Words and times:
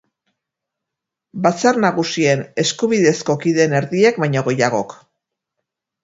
Batzar 1.41 1.75
Nagusien 1.83 2.41
eskubidezko 2.63 3.35
kideen 3.43 3.75
erdiek 3.81 4.17
baino 4.23 4.43
gehiagok. 4.49 4.97